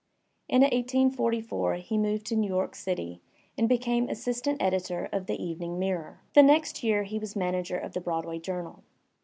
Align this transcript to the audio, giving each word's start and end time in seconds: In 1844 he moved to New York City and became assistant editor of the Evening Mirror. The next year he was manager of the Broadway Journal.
In 0.49 0.63
1844 0.63 1.75
he 1.75 1.95
moved 1.95 2.25
to 2.25 2.35
New 2.35 2.47
York 2.47 2.73
City 2.73 3.21
and 3.55 3.69
became 3.69 4.09
assistant 4.09 4.59
editor 4.59 5.07
of 5.11 5.27
the 5.27 5.39
Evening 5.39 5.77
Mirror. 5.77 6.21
The 6.33 6.41
next 6.41 6.81
year 6.83 7.03
he 7.03 7.19
was 7.19 7.35
manager 7.35 7.77
of 7.77 7.93
the 7.93 8.01
Broadway 8.01 8.39
Journal. 8.39 8.83